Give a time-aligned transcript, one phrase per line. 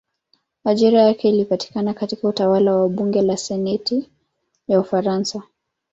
[0.63, 4.09] Ajira yake ilipatikana katika utawala wa bunge la senati
[4.67, 5.43] ya Ufaransa.